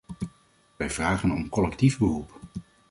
Wij 0.77 0.89
vragen 0.89 1.31
om 1.31 1.49
collectief 1.49 1.97
beroep. 1.97 2.39